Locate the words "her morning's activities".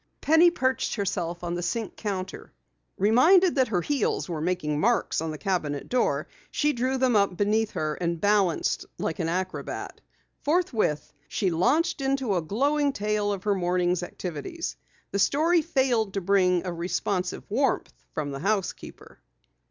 13.43-14.75